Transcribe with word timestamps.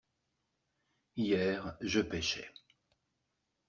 Hier 1.15 1.77
je 1.79 1.99
pêchais. 2.01 2.51